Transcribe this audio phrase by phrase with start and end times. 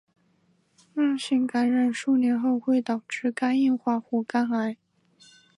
[0.95, 4.75] 慢性感染数年后会导致肝硬化或肝癌。